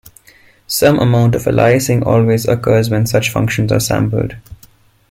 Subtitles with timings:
[0.65, 4.35] Some amount of aliasing always occurs when such functions are sampled.